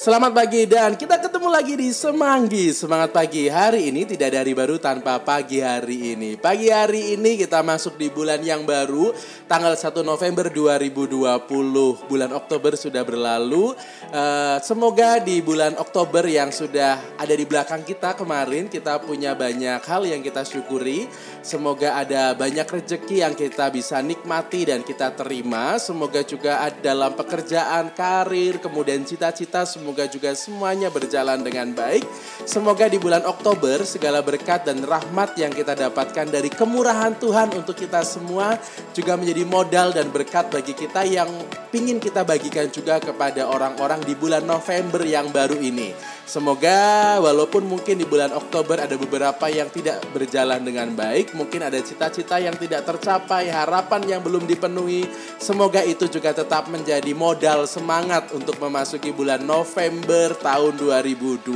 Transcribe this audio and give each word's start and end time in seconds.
Selamat 0.00 0.32
pagi 0.32 0.64
dan 0.64 0.96
kita 0.96 1.20
ketemu 1.20 1.48
lagi 1.52 1.76
di 1.76 1.92
Semanggi. 1.92 2.72
Semangat 2.72 3.12
pagi. 3.12 3.52
Hari 3.52 3.92
ini 3.92 4.08
tidak 4.08 4.32
dari 4.32 4.56
baru 4.56 4.80
tanpa 4.80 5.20
pagi 5.20 5.60
hari 5.60 6.16
ini. 6.16 6.40
Pagi 6.40 6.72
hari 6.72 7.20
ini 7.20 7.36
kita 7.36 7.60
masuk 7.60 8.00
di 8.00 8.08
bulan 8.08 8.40
yang 8.40 8.64
baru 8.64 9.12
Tanggal 9.44 9.76
1 9.76 10.00
November 10.00 10.48
2020 10.48 12.08
Bulan 12.08 12.32
Oktober 12.32 12.80
sudah 12.80 13.04
berlalu. 13.04 13.76
Uh, 14.08 14.56
Semoga 14.64 15.20
di 15.20 15.44
bulan 15.44 15.76
Oktober 15.76 16.24
yang 16.24 16.48
sudah 16.48 16.96
ada 17.20 17.34
di 17.36 17.44
belakang 17.44 17.84
kita 17.84 18.16
kemarin 18.16 18.72
Kita 18.72 19.04
punya 19.04 19.36
banyak 19.36 19.84
hal 19.84 20.08
yang 20.08 20.24
kita 20.24 20.48
syukuri. 20.48 21.12
Semoga 21.44 22.00
ada 22.00 22.32
banyak 22.32 22.64
rejeki 22.64 23.20
yang 23.20 23.36
kita 23.36 23.68
bisa 23.68 24.00
nikmati 24.00 24.64
dan 24.64 24.80
kita 24.80 25.12
terima. 25.12 25.76
Semoga 25.76 26.24
juga 26.24 26.72
dalam 26.80 27.12
pekerjaan, 27.12 27.92
karir, 27.92 28.64
kemudian 28.64 29.04
cita-cita 29.04 29.68
semua 29.68 29.89
Semoga 29.90 30.06
juga 30.06 30.30
semuanya 30.38 30.86
berjalan 30.86 31.42
dengan 31.42 31.74
baik. 31.74 32.06
Semoga 32.46 32.86
di 32.86 32.94
bulan 32.94 33.26
Oktober 33.26 33.82
segala 33.82 34.22
berkat 34.22 34.62
dan 34.62 34.86
rahmat 34.86 35.34
yang 35.34 35.50
kita 35.50 35.74
dapatkan 35.74 36.30
dari 36.30 36.46
kemurahan 36.46 37.18
Tuhan 37.18 37.50
untuk 37.58 37.74
kita 37.74 38.06
semua 38.06 38.54
juga 38.94 39.18
menjadi 39.18 39.42
modal 39.42 39.90
dan 39.90 40.14
berkat 40.14 40.46
bagi 40.46 40.78
kita 40.78 41.02
yang 41.02 41.26
ingin 41.74 41.98
kita 41.98 42.22
bagikan 42.22 42.70
juga 42.70 43.02
kepada 43.02 43.50
orang-orang 43.50 43.98
di 44.06 44.14
bulan 44.14 44.46
November 44.46 45.02
yang 45.02 45.26
baru 45.34 45.58
ini. 45.58 45.90
Semoga 46.30 47.18
walaupun 47.18 47.66
mungkin 47.66 47.98
di 47.98 48.06
bulan 48.06 48.30
Oktober 48.30 48.78
ada 48.78 48.94
beberapa 48.94 49.50
yang 49.50 49.66
tidak 49.74 49.98
berjalan 50.14 50.62
dengan 50.62 50.94
baik, 50.94 51.34
mungkin 51.34 51.66
ada 51.66 51.82
cita-cita 51.82 52.38
yang 52.38 52.54
tidak 52.54 52.86
tercapai, 52.86 53.50
harapan 53.50 54.06
yang 54.06 54.22
belum 54.22 54.46
dipenuhi. 54.46 55.10
Semoga 55.42 55.82
itu 55.82 56.06
juga 56.06 56.30
tetap 56.30 56.70
menjadi 56.70 57.10
modal 57.18 57.66
semangat 57.66 58.30
untuk 58.30 58.54
memasuki 58.62 59.10
bulan 59.10 59.42
November 59.42 59.79
tahun 60.36 60.76
2020 60.76 61.48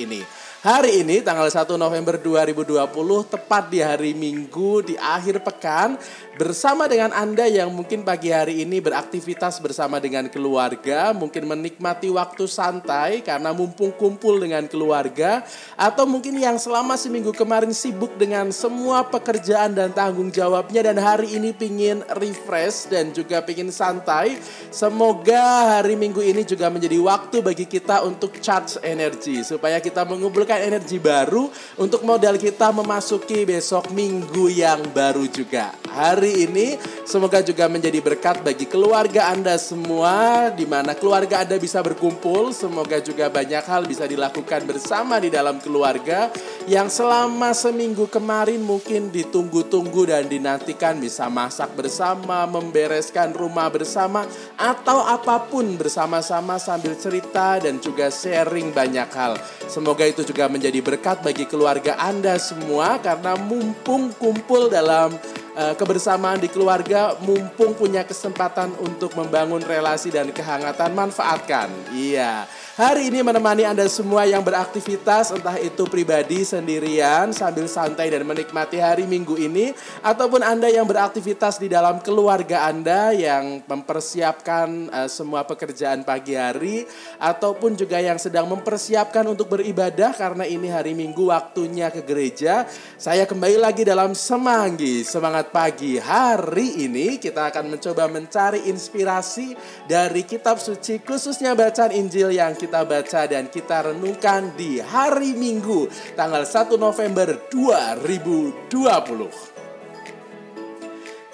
ini. 0.00 0.39
Hari 0.60 1.00
ini 1.00 1.24
tanggal 1.24 1.48
1 1.48 1.72
November 1.80 2.20
2020 2.20 2.84
tepat 3.32 3.72
di 3.72 3.80
hari 3.80 4.12
Minggu 4.12 4.84
di 4.84 4.92
akhir 4.92 5.40
pekan 5.40 5.96
bersama 6.36 6.84
dengan 6.84 7.16
Anda 7.16 7.48
yang 7.48 7.72
mungkin 7.72 8.04
pagi 8.04 8.28
hari 8.28 8.60
ini 8.68 8.76
beraktivitas 8.76 9.56
bersama 9.56 9.96
dengan 10.04 10.28
keluarga, 10.28 11.16
mungkin 11.16 11.48
menikmati 11.48 12.12
waktu 12.12 12.44
santai 12.44 13.24
karena 13.24 13.56
mumpung 13.56 13.88
kumpul 13.96 14.36
dengan 14.36 14.68
keluarga 14.68 15.40
atau 15.80 16.04
mungkin 16.04 16.36
yang 16.36 16.60
selama 16.60 16.92
seminggu 17.00 17.32
kemarin 17.32 17.72
sibuk 17.72 18.20
dengan 18.20 18.52
semua 18.52 19.08
pekerjaan 19.08 19.72
dan 19.72 19.96
tanggung 19.96 20.28
jawabnya 20.28 20.92
dan 20.92 21.00
hari 21.00 21.40
ini 21.40 21.56
pingin 21.56 22.04
refresh 22.20 22.92
dan 22.92 23.16
juga 23.16 23.40
pingin 23.40 23.72
santai. 23.72 24.36
Semoga 24.68 25.80
hari 25.80 25.96
Minggu 25.96 26.20
ini 26.20 26.44
juga 26.44 26.68
menjadi 26.68 27.00
waktu 27.00 27.40
bagi 27.40 27.64
kita 27.64 28.04
untuk 28.04 28.36
charge 28.44 28.76
energi 28.84 29.40
supaya 29.40 29.80
kita 29.80 30.04
mengumpulkan 30.04 30.49
energi 30.58 30.98
baru 30.98 31.46
untuk 31.78 32.02
modal 32.02 32.34
kita 32.40 32.74
memasuki 32.74 33.46
besok 33.46 33.92
minggu 33.94 34.50
yang 34.50 34.82
baru 34.90 35.28
juga. 35.30 35.76
Hari 35.90 36.46
ini 36.46 36.78
semoga 37.02 37.42
juga 37.42 37.66
menjadi 37.66 37.98
berkat 37.98 38.46
bagi 38.46 38.64
keluarga 38.70 39.34
Anda 39.34 39.58
semua 39.58 40.48
di 40.54 40.62
mana 40.62 40.94
keluarga 40.94 41.42
Anda 41.42 41.58
bisa 41.58 41.82
berkumpul. 41.82 42.54
Semoga 42.54 43.02
juga 43.02 43.26
banyak 43.26 43.66
hal 43.66 43.90
bisa 43.90 44.06
dilakukan 44.06 44.70
bersama 44.70 45.18
di 45.18 45.34
dalam 45.34 45.58
keluarga 45.58 46.30
yang 46.70 46.86
selama 46.86 47.50
seminggu 47.50 48.06
kemarin 48.06 48.62
mungkin 48.62 49.10
ditunggu-tunggu 49.10 50.06
dan 50.06 50.30
dinantikan 50.30 51.02
bisa 51.02 51.26
masak 51.26 51.74
bersama, 51.74 52.46
membereskan 52.46 53.34
rumah 53.34 53.66
bersama 53.66 54.22
atau 54.54 55.02
apa 55.02 55.42
pun 55.50 55.74
bersama-sama 55.74 56.62
sambil 56.62 56.94
cerita 56.94 57.58
dan 57.58 57.82
juga 57.82 58.14
sharing 58.14 58.70
banyak 58.70 59.10
hal. 59.10 59.34
Semoga 59.66 60.06
itu 60.06 60.22
juga 60.22 60.39
menjadi 60.46 60.78
berkat 60.80 61.20
bagi 61.20 61.44
keluarga 61.44 61.98
Anda 61.98 62.38
semua 62.38 63.02
karena 63.02 63.34
mumpung 63.36 64.14
kumpul 64.16 64.70
dalam 64.70 65.12
uh, 65.56 65.74
kebersamaan 65.74 66.38
di 66.38 66.50
keluarga, 66.50 67.16
mumpung 67.24 67.72
punya 67.74 68.04
kesempatan 68.04 68.74
untuk 68.82 69.14
membangun 69.16 69.62
relasi 69.64 70.12
dan 70.12 70.28
kehangatan, 70.30 70.92
manfaatkan. 70.92 71.70
Iya. 71.94 72.46
Hari 72.80 73.12
ini 73.12 73.20
menemani 73.20 73.68
Anda 73.68 73.84
semua 73.92 74.24
yang 74.24 74.40
beraktivitas 74.40 75.36
entah 75.36 75.60
itu 75.60 75.84
pribadi 75.84 76.48
sendirian 76.48 77.28
sambil 77.28 77.68
santai 77.68 78.08
dan 78.08 78.24
menikmati 78.24 78.80
hari 78.80 79.04
Minggu 79.04 79.36
ini 79.36 79.76
ataupun 80.00 80.40
Anda 80.40 80.72
yang 80.72 80.88
beraktivitas 80.88 81.60
di 81.60 81.68
dalam 81.68 82.00
keluarga 82.00 82.64
Anda 82.72 83.12
yang 83.12 83.60
mempersiapkan 83.68 84.88
uh, 84.88 85.08
semua 85.12 85.44
pekerjaan 85.44 86.08
pagi 86.08 86.38
hari 86.38 86.88
ataupun 87.20 87.76
juga 87.76 88.00
yang 88.00 88.16
sedang 88.16 88.48
mempersiapkan 88.48 89.28
untuk 89.28 89.52
beribadah 89.52 90.16
karena 90.16 90.48
ini 90.48 90.72
hari 90.72 90.96
Minggu 90.96 91.28
waktunya 91.28 91.92
ke 91.92 92.00
gereja. 92.00 92.64
Saya 92.96 93.28
kembali 93.28 93.60
lagi 93.60 93.84
dalam 93.84 94.16
semanggi, 94.16 95.04
semangat 95.04 95.39
pagi. 95.48 95.96
Hari 95.96 96.84
ini 96.84 97.16
kita 97.16 97.48
akan 97.48 97.72
mencoba 97.72 98.04
mencari 98.12 98.68
inspirasi 98.68 99.56
dari 99.88 100.28
kitab 100.28 100.60
suci 100.60 101.00
khususnya 101.00 101.56
bacaan 101.56 101.96
Injil 101.96 102.36
yang 102.36 102.52
kita 102.52 102.84
baca 102.84 103.24
dan 103.24 103.48
kita 103.48 103.88
renungkan 103.88 104.52
di 104.58 104.82
hari 104.82 105.32
Minggu 105.32 105.88
tanggal 106.12 106.44
1 106.44 106.76
November 106.76 107.48
2020. 107.48 109.60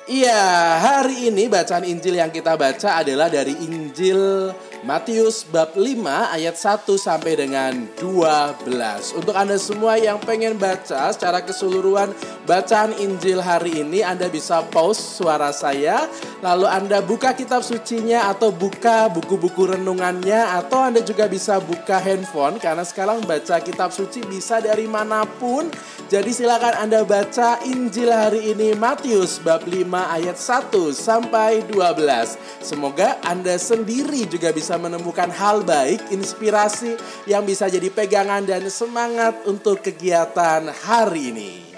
Iya, 0.07 0.39
hari 0.79 1.35
ini 1.35 1.51
bacaan 1.51 1.83
Injil 1.83 2.23
yang 2.23 2.31
kita 2.31 2.55
baca 2.55 3.03
adalah 3.03 3.27
dari 3.27 3.59
Injil 3.59 4.55
Matius 4.87 5.43
bab 5.43 5.75
5 5.75 5.99
ayat 6.31 6.55
1 6.55 6.87
sampai 6.95 7.35
dengan 7.35 7.91
12. 7.99 9.19
Untuk 9.19 9.35
Anda 9.35 9.59
semua 9.59 9.99
yang 9.99 10.23
pengen 10.23 10.55
baca 10.63 11.11
secara 11.11 11.43
keseluruhan 11.43 12.15
bacaan 12.47 12.95
Injil 12.95 13.43
hari 13.43 13.83
ini, 13.83 14.07
Anda 14.07 14.31
bisa 14.31 14.63
pause 14.71 15.03
suara 15.19 15.51
saya, 15.51 16.07
lalu 16.39 16.71
Anda 16.71 17.03
buka 17.03 17.35
kitab 17.35 17.67
sucinya 17.67 18.31
atau 18.31 18.55
buka 18.55 19.11
buku-buku 19.11 19.75
renungannya 19.75 20.55
atau 20.55 20.87
Anda 20.87 21.03
juga 21.03 21.27
bisa 21.27 21.59
buka 21.59 21.99
handphone 21.99 22.63
karena 22.63 22.87
sekarang 22.87 23.27
baca 23.27 23.59
kitab 23.59 23.91
suci 23.91 24.23
bisa 24.23 24.63
dari 24.63 24.87
mana 24.87 25.27
pun. 25.27 25.67
Jadi 26.07 26.31
silakan 26.31 26.87
Anda 26.87 27.03
baca 27.03 27.59
Injil 27.67 28.15
hari 28.15 28.55
ini 28.55 28.79
Matius 28.79 29.43
bab 29.43 29.67
5 29.67 29.83
ayat 30.15 30.39
1 30.39 30.95
sampai 30.95 31.67
12. 31.75 32.39
Semoga 32.63 33.19
Anda 33.27 33.59
sendiri 33.59 34.31
juga 34.31 34.55
bisa 34.55 34.76
menemukan 34.81 35.29
hal 35.29 35.63
baik, 35.67 36.13
inspirasi 36.13 36.97
yang 37.29 37.45
bisa 37.45 37.69
jadi 37.69 37.93
pegangan 37.93 38.45
dan 38.47 38.65
semangat 38.73 39.37
untuk 39.45 39.85
kegiatan 39.85 40.73
hari 40.73 41.33
ini. 41.33 41.76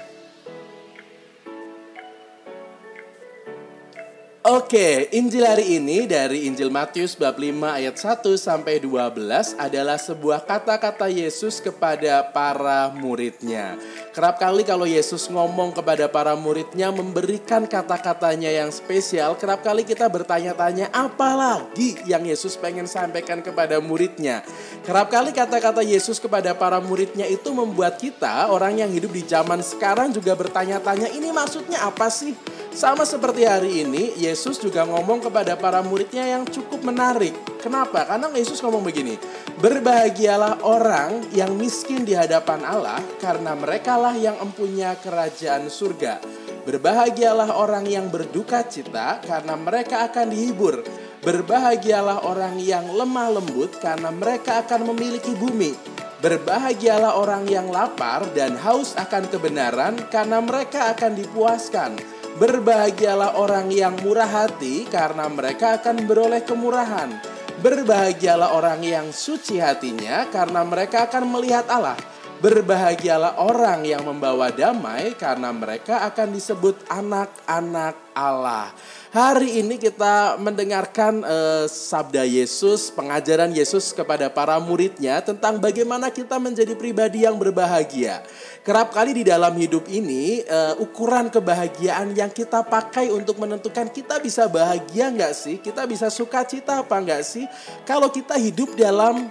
Oke, 4.48 5.12
Injil 5.12 5.44
hari 5.44 5.76
ini 5.76 6.08
dari 6.08 6.48
Injil 6.48 6.72
Matius 6.72 7.12
bab 7.12 7.36
5 7.36 7.52
ayat 7.68 8.00
1 8.00 8.32
sampai 8.32 8.80
12 8.80 9.52
adalah 9.60 10.00
sebuah 10.00 10.40
kata-kata 10.48 11.04
Yesus 11.04 11.60
kepada 11.60 12.24
para 12.32 12.88
muridnya. 12.96 13.76
Kerap 14.16 14.40
kali 14.40 14.64
kalau 14.64 14.88
Yesus 14.88 15.28
ngomong 15.28 15.76
kepada 15.76 16.08
para 16.08 16.32
muridnya 16.32 16.88
memberikan 16.88 17.68
kata-katanya 17.68 18.48
yang 18.48 18.72
spesial, 18.72 19.36
kerap 19.36 19.60
kali 19.60 19.84
kita 19.84 20.08
bertanya-tanya 20.08 20.96
apa 20.96 21.36
lagi 21.36 22.00
yang 22.08 22.24
Yesus 22.24 22.56
pengen 22.56 22.88
sampaikan 22.88 23.44
kepada 23.44 23.84
muridnya. 23.84 24.40
Kerap 24.80 25.12
kali 25.12 25.36
kata-kata 25.36 25.84
Yesus 25.84 26.16
kepada 26.16 26.56
para 26.56 26.80
muridnya 26.80 27.28
itu 27.28 27.52
membuat 27.52 28.00
kita, 28.00 28.48
orang 28.48 28.80
yang 28.80 28.88
hidup 28.88 29.12
di 29.12 29.28
zaman 29.28 29.60
sekarang 29.60 30.08
juga 30.08 30.32
bertanya-tanya 30.32 31.12
ini 31.12 31.36
maksudnya 31.36 31.84
apa 31.84 32.08
sih? 32.08 32.32
Sama 32.78 33.02
seperti 33.02 33.42
hari 33.42 33.82
ini, 33.82 34.14
Yesus 34.14 34.62
juga 34.62 34.86
ngomong 34.86 35.26
kepada 35.26 35.58
para 35.58 35.82
muridnya 35.82 36.22
yang 36.22 36.46
cukup 36.46 36.86
menarik. 36.86 37.34
Kenapa? 37.58 38.06
Karena 38.06 38.30
Yesus 38.30 38.62
ngomong 38.62 38.86
begini, 38.86 39.18
Berbahagialah 39.58 40.62
orang 40.62 41.26
yang 41.34 41.58
miskin 41.58 42.06
di 42.06 42.14
hadapan 42.14 42.62
Allah, 42.62 43.02
karena 43.18 43.58
merekalah 43.58 44.14
yang 44.14 44.38
empunya 44.38 44.94
kerajaan 44.94 45.66
surga. 45.66 46.22
Berbahagialah 46.70 47.58
orang 47.58 47.82
yang 47.90 48.14
berduka 48.14 48.62
cita, 48.62 49.18
karena 49.26 49.58
mereka 49.58 50.06
akan 50.06 50.30
dihibur. 50.30 50.78
Berbahagialah 51.26 52.30
orang 52.30 52.62
yang 52.62 52.86
lemah 52.94 53.42
lembut, 53.42 53.74
karena 53.82 54.14
mereka 54.14 54.62
akan 54.62 54.94
memiliki 54.94 55.34
bumi. 55.34 55.74
Berbahagialah 56.22 57.18
orang 57.18 57.42
yang 57.50 57.74
lapar 57.74 58.22
dan 58.38 58.54
haus 58.54 58.94
akan 58.94 59.26
kebenaran, 59.26 59.98
karena 60.14 60.38
mereka 60.38 60.94
akan 60.94 61.18
dipuaskan. 61.18 62.17
Berbahagialah 62.38 63.34
orang 63.34 63.66
yang 63.74 63.98
murah 63.98 64.30
hati 64.30 64.86
karena 64.86 65.26
mereka 65.26 65.82
akan 65.82 66.06
beroleh 66.06 66.46
kemurahan. 66.46 67.10
Berbahagialah 67.58 68.54
orang 68.54 68.78
yang 68.86 69.10
suci 69.10 69.58
hatinya 69.58 70.30
karena 70.30 70.62
mereka 70.62 71.10
akan 71.10 71.26
melihat 71.34 71.66
Allah. 71.66 71.98
Berbahagialah 72.38 73.42
orang 73.42 73.82
yang 73.82 74.06
membawa 74.06 74.54
damai 74.54 75.10
karena 75.18 75.50
mereka 75.50 76.06
akan 76.06 76.30
disebut 76.30 76.86
anak-anak 76.86 77.98
Allah. 78.14 78.70
Hari 79.10 79.58
ini 79.58 79.74
kita 79.74 80.38
mendengarkan 80.38 81.26
uh, 81.26 81.66
sabda 81.66 82.22
Yesus, 82.22 82.94
pengajaran 82.94 83.50
Yesus 83.50 83.90
kepada 83.90 84.30
para 84.30 84.54
muridnya 84.62 85.18
tentang 85.18 85.58
bagaimana 85.58 86.14
kita 86.14 86.38
menjadi 86.38 86.78
pribadi 86.78 87.26
yang 87.26 87.34
berbahagia. 87.42 88.22
Kerap 88.62 88.94
kali 88.94 89.18
di 89.18 89.24
dalam 89.26 89.58
hidup 89.58 89.90
ini 89.90 90.38
uh, 90.46 90.78
ukuran 90.78 91.34
kebahagiaan 91.34 92.14
yang 92.14 92.30
kita 92.30 92.62
pakai 92.62 93.10
untuk 93.10 93.42
menentukan 93.42 93.90
kita 93.90 94.22
bisa 94.22 94.46
bahagia 94.46 95.10
nggak 95.10 95.34
sih, 95.34 95.58
kita 95.58 95.90
bisa 95.90 96.06
sukacita 96.06 96.86
apa 96.86 97.02
nggak 97.02 97.22
sih, 97.26 97.50
kalau 97.82 98.14
kita 98.14 98.38
hidup 98.38 98.78
dalam 98.78 99.26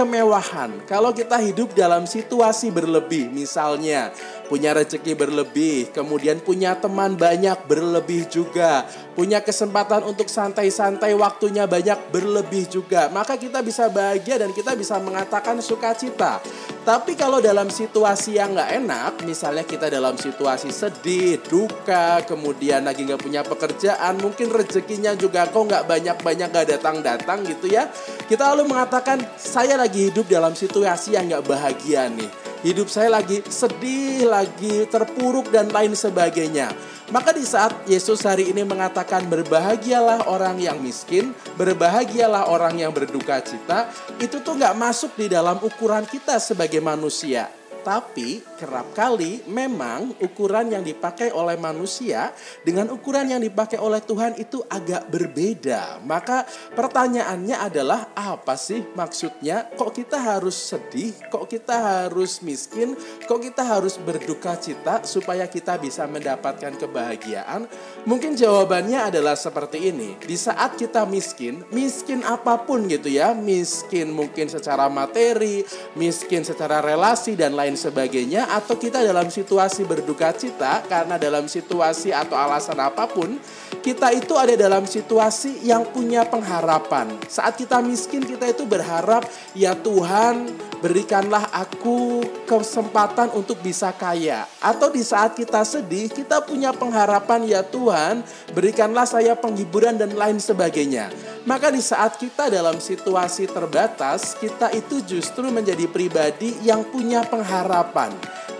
kemewahan. 0.00 0.80
Kalau 0.88 1.12
kita 1.12 1.36
hidup 1.36 1.76
dalam 1.76 2.08
situasi 2.08 2.72
berlebih, 2.72 3.28
misalnya 3.28 4.08
punya 4.48 4.72
rezeki 4.72 5.12
berlebih, 5.12 5.92
kemudian 5.92 6.40
punya 6.40 6.72
teman 6.72 7.20
banyak 7.20 7.68
berlebih 7.68 8.24
juga, 8.32 8.88
punya 9.12 9.44
kesempatan 9.44 10.00
untuk 10.08 10.32
santai-santai 10.32 11.12
waktunya 11.12 11.68
banyak 11.68 12.00
berlebih 12.08 12.64
juga, 12.72 13.12
maka 13.12 13.36
kita 13.36 13.60
bisa 13.60 13.92
bahagia 13.92 14.40
dan 14.40 14.56
kita 14.56 14.72
bisa 14.72 14.96
mengatakan 14.96 15.60
sukacita. 15.60 16.40
Tapi 16.90 17.14
kalau 17.14 17.38
dalam 17.38 17.70
situasi 17.70 18.34
yang 18.34 18.50
nggak 18.50 18.82
enak, 18.82 19.12
misalnya 19.22 19.62
kita 19.62 19.86
dalam 19.86 20.18
situasi 20.18 20.74
sedih, 20.74 21.38
duka, 21.38 22.18
kemudian 22.26 22.82
lagi 22.82 23.06
nggak 23.06 23.22
punya 23.22 23.46
pekerjaan, 23.46 24.18
mungkin 24.18 24.50
rezekinya 24.50 25.14
juga 25.14 25.46
kok 25.46 25.70
nggak 25.70 25.86
banyak-banyak 25.86 26.50
nggak 26.50 26.66
datang-datang 26.66 27.46
gitu 27.46 27.70
ya, 27.70 27.86
kita 28.26 28.42
lalu 28.50 28.74
mengatakan 28.74 29.22
saya 29.38 29.78
lagi 29.78 30.10
hidup 30.10 30.26
dalam 30.26 30.50
situasi 30.50 31.14
yang 31.14 31.30
nggak 31.30 31.46
bahagia 31.46 32.10
nih 32.10 32.39
hidup 32.64 32.88
saya 32.88 33.12
lagi 33.12 33.44
sedih, 33.46 34.28
lagi 34.28 34.88
terpuruk 34.88 35.48
dan 35.52 35.68
lain 35.68 35.92
sebagainya. 35.92 36.72
Maka 37.10 37.34
di 37.34 37.42
saat 37.42 37.74
Yesus 37.90 38.22
hari 38.22 38.54
ini 38.54 38.62
mengatakan 38.62 39.26
berbahagialah 39.26 40.30
orang 40.30 40.62
yang 40.62 40.78
miskin, 40.78 41.34
berbahagialah 41.58 42.46
orang 42.46 42.78
yang 42.78 42.94
berduka 42.94 43.42
cita, 43.42 43.90
itu 44.22 44.38
tuh 44.38 44.54
nggak 44.54 44.78
masuk 44.78 45.18
di 45.18 45.26
dalam 45.26 45.58
ukuran 45.58 46.06
kita 46.06 46.38
sebagai 46.38 46.78
manusia. 46.78 47.59
Tapi 47.80 48.44
kerap 48.60 48.92
kali 48.92 49.44
memang 49.48 50.12
ukuran 50.20 50.68
yang 50.68 50.84
dipakai 50.84 51.32
oleh 51.32 51.56
manusia 51.56 52.30
dengan 52.60 52.92
ukuran 52.92 53.32
yang 53.32 53.40
dipakai 53.40 53.80
oleh 53.80 54.04
Tuhan 54.04 54.36
itu 54.36 54.60
agak 54.68 55.08
berbeda. 55.08 56.04
Maka 56.04 56.44
pertanyaannya 56.76 57.56
adalah 57.56 58.12
apa 58.12 58.54
sih 58.60 58.84
maksudnya? 58.92 59.66
Kok 59.74 59.90
kita 59.96 60.20
harus 60.20 60.54
sedih? 60.54 61.16
Kok 61.32 61.48
kita 61.48 62.06
harus 62.06 62.44
miskin? 62.44 62.92
Kok 63.24 63.40
kita 63.40 63.64
harus 63.64 63.96
berduka 63.96 64.54
cita 64.60 65.02
supaya 65.08 65.48
kita 65.48 65.80
bisa 65.80 66.04
mendapatkan 66.04 66.76
kebahagiaan? 66.76 67.64
Mungkin 68.04 68.36
jawabannya 68.36 69.08
adalah 69.08 69.34
seperti 69.34 69.90
ini. 69.92 70.20
Di 70.20 70.36
saat 70.36 70.76
kita 70.76 71.08
miskin, 71.08 71.64
miskin 71.72 72.20
apa 72.22 72.60
pun 72.60 72.84
gitu 72.86 73.08
ya, 73.08 73.32
miskin 73.32 74.12
mungkin 74.12 74.52
secara 74.52 74.86
materi, 74.92 75.64
miskin 75.96 76.44
secara 76.44 76.84
relasi 76.84 77.34
dan 77.34 77.56
lain 77.56 77.69
lain 77.70 77.78
sebagainya 77.78 78.50
atau 78.50 78.74
kita 78.74 78.98
dalam 78.98 79.30
situasi 79.30 79.86
berduka 79.86 80.34
cita 80.34 80.82
karena 80.90 81.14
dalam 81.14 81.46
situasi 81.46 82.10
atau 82.10 82.34
alasan 82.34 82.82
apa 82.82 83.06
pun 83.06 83.38
kita 83.78 84.10
itu 84.10 84.34
ada 84.34 84.58
dalam 84.58 84.90
situasi 84.90 85.62
yang 85.62 85.86
punya 85.86 86.26
pengharapan. 86.26 87.14
Saat 87.30 87.62
kita 87.62 87.78
miskin 87.78 88.26
kita 88.26 88.50
itu 88.50 88.66
berharap 88.66 89.22
ya 89.54 89.78
Tuhan 89.78 90.50
berikanlah 90.82 91.46
aku 91.54 92.26
kesempatan 92.50 93.30
untuk 93.38 93.62
bisa 93.62 93.94
kaya. 93.94 94.50
Atau 94.58 94.90
di 94.90 95.06
saat 95.06 95.38
kita 95.38 95.62
sedih 95.62 96.10
kita 96.10 96.42
punya 96.42 96.74
pengharapan 96.74 97.46
ya 97.46 97.62
Tuhan 97.62 98.26
berikanlah 98.50 99.06
saya 99.06 99.38
penghiburan 99.38 99.94
dan 99.94 100.10
lain 100.18 100.42
sebagainya. 100.42 101.12
Maka 101.48 101.72
di 101.72 101.80
saat 101.80 102.20
kita 102.20 102.52
dalam 102.52 102.76
situasi 102.76 103.48
terbatas, 103.48 104.36
kita 104.36 104.68
itu 104.76 105.00
justru 105.08 105.48
menjadi 105.48 105.88
pribadi 105.88 106.52
yang 106.60 106.84
punya 106.84 107.24
pengharapan. 107.24 107.59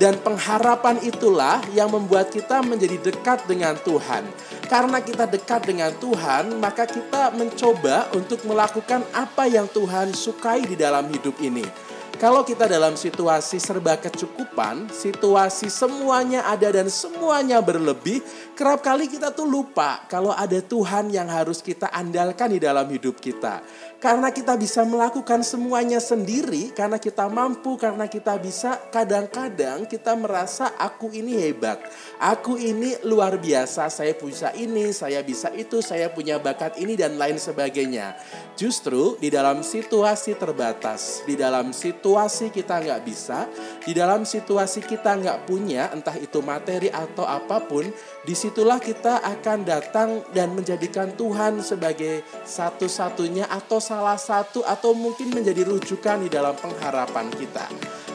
Dan 0.01 0.17
pengharapan 0.25 0.97
itulah 1.05 1.61
yang 1.77 1.93
membuat 1.93 2.33
kita 2.33 2.65
menjadi 2.65 2.97
dekat 3.05 3.45
dengan 3.45 3.77
Tuhan. 3.85 4.25
Karena 4.65 4.97
kita 5.05 5.29
dekat 5.29 5.69
dengan 5.69 5.93
Tuhan, 6.01 6.57
maka 6.57 6.89
kita 6.89 7.37
mencoba 7.37 8.09
untuk 8.17 8.41
melakukan 8.49 9.05
apa 9.13 9.45
yang 9.45 9.69
Tuhan 9.69 10.17
sukai 10.17 10.65
di 10.65 10.73
dalam 10.73 11.05
hidup 11.13 11.37
ini. 11.45 11.91
Kalau 12.21 12.45
kita 12.45 12.69
dalam 12.69 13.01
situasi 13.01 13.57
serba 13.57 13.97
kecukupan, 13.97 14.93
situasi 14.93 15.73
semuanya 15.73 16.45
ada 16.45 16.69
dan 16.69 16.93
semuanya 16.93 17.65
berlebih, 17.65 18.21
kerap 18.53 18.85
kali 18.85 19.09
kita 19.09 19.33
tuh 19.33 19.49
lupa 19.49 20.05
kalau 20.05 20.29
ada 20.29 20.61
Tuhan 20.61 21.09
yang 21.09 21.33
harus 21.33 21.65
kita 21.65 21.89
andalkan 21.89 22.53
di 22.53 22.61
dalam 22.61 22.85
hidup 22.93 23.17
kita. 23.17 23.65
Karena 24.01 24.33
kita 24.33 24.57
bisa 24.57 24.81
melakukan 24.81 25.45
semuanya 25.45 26.01
sendiri, 26.01 26.73
karena 26.73 26.97
kita 26.97 27.29
mampu, 27.29 27.77
karena 27.77 28.09
kita 28.09 28.33
bisa, 28.41 28.81
kadang-kadang 28.89 29.85
kita 29.85 30.17
merasa 30.17 30.73
aku 30.81 31.13
ini 31.13 31.37
hebat. 31.37 31.77
Aku 32.17 32.57
ini 32.57 32.97
luar 33.05 33.37
biasa, 33.37 33.93
saya 33.93 34.17
bisa 34.17 34.57
ini, 34.57 34.97
saya 34.97 35.21
bisa 35.21 35.53
itu, 35.53 35.85
saya 35.85 36.09
punya 36.09 36.41
bakat 36.41 36.81
ini 36.81 36.97
dan 36.97 37.21
lain 37.21 37.37
sebagainya. 37.37 38.17
Justru 38.57 39.21
di 39.21 39.29
dalam 39.29 39.61
situasi 39.61 40.33
terbatas, 40.33 41.21
di 41.29 41.37
dalam 41.37 41.77
situasi 41.77 42.49
kita 42.49 42.81
nggak 42.81 43.05
bisa, 43.05 43.53
di 43.85 43.93
dalam 43.93 44.25
situasi 44.25 44.81
kita 44.81 45.13
nggak 45.21 45.45
punya, 45.45 45.93
entah 45.93 46.17
itu 46.17 46.41
materi 46.41 46.89
atau 46.89 47.29
apa 47.29 47.61
pun, 47.69 47.85
di 48.25 48.33
situlah 48.33 48.81
kita 48.81 49.21
akan 49.21 49.59
datang 49.61 50.25
dan 50.33 50.57
menjadikan 50.57 51.13
Tuhan 51.13 51.61
sebagai 51.61 52.25
satu-satunya 52.49 53.45
atau 53.45 53.90
salah 53.91 54.15
satu 54.15 54.63
atau 54.63 54.95
mungkin 54.95 55.35
menjadi 55.35 55.67
rujukan 55.67 56.23
di 56.23 56.31
dalam 56.31 56.55
pengharapan 56.55 57.27
kita. 57.35 57.67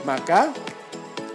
Maka 0.07 0.55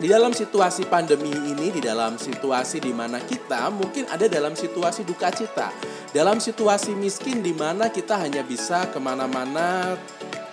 di 0.00 0.08
dalam 0.08 0.32
situasi 0.32 0.88
pandemi 0.88 1.28
ini, 1.28 1.68
di 1.68 1.84
dalam 1.84 2.16
situasi 2.16 2.80
di 2.80 2.88
mana 2.88 3.20
kita 3.20 3.68
mungkin 3.68 4.08
ada 4.08 4.24
dalam 4.32 4.56
situasi 4.56 5.04
duka 5.04 5.28
cita, 5.28 5.68
dalam 6.16 6.40
situasi 6.40 6.96
miskin 6.96 7.44
di 7.44 7.52
mana 7.52 7.92
kita 7.92 8.16
hanya 8.16 8.40
bisa 8.40 8.88
ke 8.88 8.96
mana-mana 8.96 10.00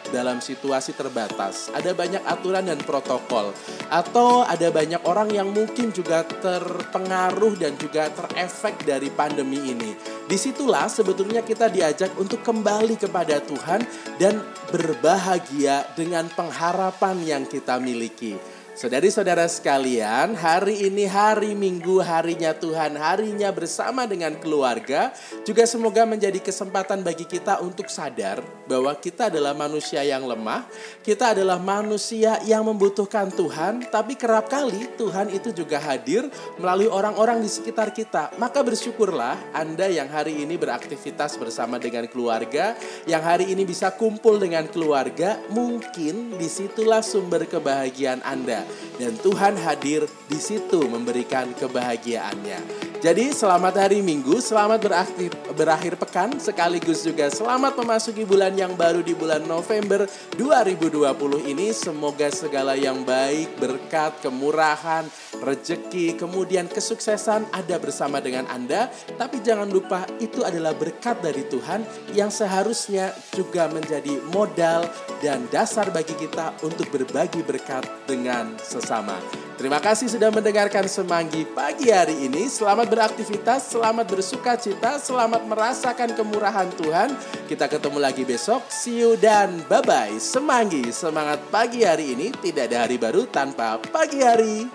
dalam 0.10 0.40
situasi 0.44 0.96
terbatas. 0.98 1.70
Ada 1.72 1.94
banyak 1.94 2.24
aturan 2.24 2.68
dan 2.68 2.80
protokol, 2.82 3.52
atau 3.92 4.44
ada 4.44 4.68
banyak 4.72 5.02
orang 5.08 5.32
yang 5.32 5.50
mungkin 5.52 5.92
juga 5.94 6.24
terpengaruh 6.28 7.56
dan 7.60 7.76
juga 7.80 8.10
terefek 8.12 8.84
dari 8.84 9.08
pandemi 9.12 9.72
ini. 9.72 9.94
Di 10.28 10.36
situlah 10.36 10.92
sebetulnya 10.92 11.40
kita 11.44 11.72
diajak 11.72 12.12
untuk 12.20 12.44
kembali 12.44 13.00
kepada 13.00 13.40
Tuhan 13.40 13.86
dan 14.20 14.44
berbahagia 14.68 15.96
dengan 15.96 16.28
pengharapan 16.28 17.16
yang 17.24 17.44
kita 17.48 17.80
miliki. 17.80 18.57
Saudari-saudara 18.78 19.50
sekalian, 19.50 20.38
hari 20.38 20.86
ini 20.86 21.10
hari 21.10 21.58
Minggu, 21.58 21.98
harinya 21.98 22.54
Tuhan, 22.54 22.94
harinya 22.94 23.50
bersama 23.50 24.06
dengan 24.06 24.38
keluarga, 24.38 25.10
juga 25.42 25.66
semoga 25.66 26.06
menjadi 26.06 26.38
kesempatan 26.38 27.02
bagi 27.02 27.26
kita 27.26 27.58
untuk 27.66 27.90
sadar 27.90 28.38
bahwa 28.70 28.94
kita 28.94 29.34
adalah 29.34 29.58
manusia 29.58 30.06
yang 30.06 30.30
lemah, 30.30 30.70
kita 31.02 31.34
adalah 31.34 31.58
manusia 31.58 32.38
yang 32.46 32.70
membutuhkan 32.70 33.34
Tuhan, 33.34 33.90
tapi 33.90 34.14
kerap 34.14 34.46
kali 34.46 34.86
Tuhan 34.94 35.34
itu 35.34 35.50
juga 35.58 35.82
hadir 35.82 36.30
melalui 36.62 36.86
orang-orang 36.86 37.42
di 37.42 37.50
sekitar 37.50 37.90
kita. 37.90 38.38
Maka 38.38 38.62
bersyukurlah 38.62 39.58
Anda 39.58 39.90
yang 39.90 40.14
hari 40.14 40.46
ini 40.46 40.54
beraktivitas 40.54 41.34
bersama 41.42 41.82
dengan 41.82 42.06
keluarga, 42.06 42.78
yang 43.10 43.26
hari 43.26 43.50
ini 43.50 43.66
bisa 43.66 43.90
kumpul 43.90 44.38
dengan 44.38 44.70
keluarga, 44.70 45.42
mungkin 45.50 46.38
di 46.38 46.46
situlah 46.46 47.02
sumber 47.02 47.50
kebahagiaan 47.50 48.22
Anda 48.22 48.67
dan 48.98 49.14
Tuhan 49.22 49.56
hadir 49.62 50.10
di 50.26 50.40
situ 50.42 50.82
memberikan 50.90 51.54
kebahagiaannya. 51.54 52.88
Jadi 52.98 53.30
selamat 53.30 53.78
hari 53.78 54.02
Minggu, 54.02 54.42
selamat 54.42 54.82
beraktif, 54.82 55.30
berakhir 55.54 56.02
pekan, 56.02 56.34
sekaligus 56.42 57.06
juga 57.06 57.30
selamat 57.30 57.78
memasuki 57.78 58.26
bulan 58.26 58.58
yang 58.58 58.74
baru 58.74 59.06
di 59.06 59.14
bulan 59.14 59.46
November 59.46 60.10
2020 60.34 61.06
ini. 61.46 61.70
Semoga 61.78 62.34
segala 62.34 62.74
yang 62.74 63.06
baik, 63.06 63.54
berkat, 63.62 64.18
kemurahan, 64.26 65.06
rejeki, 65.42 66.18
kemudian 66.18 66.70
kesuksesan 66.70 67.50
ada 67.54 67.76
bersama 67.78 68.22
dengan 68.22 68.46
Anda. 68.50 68.90
Tapi 69.18 69.42
jangan 69.42 69.70
lupa 69.70 70.06
itu 70.18 70.44
adalah 70.44 70.74
berkat 70.74 71.20
dari 71.22 71.46
Tuhan 71.48 71.86
yang 72.14 72.30
seharusnya 72.34 73.14
juga 73.34 73.70
menjadi 73.70 74.20
modal 74.34 74.88
dan 75.22 75.46
dasar 75.50 75.90
bagi 75.90 76.14
kita 76.18 76.58
untuk 76.62 76.90
berbagi 76.94 77.42
berkat 77.42 77.86
dengan 78.06 78.58
sesama. 78.62 79.18
Terima 79.58 79.82
kasih 79.82 80.06
sudah 80.06 80.30
mendengarkan 80.30 80.86
Semanggi 80.86 81.42
pagi 81.42 81.90
hari 81.90 82.30
ini. 82.30 82.46
Selamat 82.46 82.94
beraktivitas, 82.94 83.74
selamat 83.74 84.06
bersuka 84.06 84.54
cita, 84.54 85.02
selamat 85.02 85.50
merasakan 85.50 86.14
kemurahan 86.14 86.70
Tuhan. 86.78 87.10
Kita 87.50 87.66
ketemu 87.66 87.98
lagi 87.98 88.22
besok. 88.22 88.62
See 88.70 89.02
you 89.02 89.18
dan 89.18 89.66
bye-bye. 89.66 90.14
Semanggi, 90.22 90.94
semangat 90.94 91.42
pagi 91.50 91.82
hari 91.82 92.14
ini. 92.14 92.30
Tidak 92.30 92.70
ada 92.70 92.86
hari 92.86 93.02
baru 93.02 93.26
tanpa 93.26 93.82
pagi 93.90 94.22
hari. 94.22 94.70